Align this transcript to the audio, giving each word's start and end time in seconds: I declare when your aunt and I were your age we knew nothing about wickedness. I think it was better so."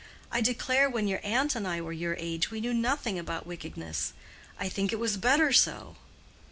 I 0.31 0.41
declare 0.41 0.89
when 0.89 1.07
your 1.07 1.19
aunt 1.23 1.53
and 1.55 1.67
I 1.67 1.79
were 1.79 1.93
your 1.93 2.15
age 2.17 2.49
we 2.49 2.59
knew 2.59 2.73
nothing 2.73 3.19
about 3.19 3.45
wickedness. 3.45 4.13
I 4.59 4.67
think 4.67 4.91
it 4.91 4.97
was 4.99 5.15
better 5.15 5.53
so." 5.53 5.95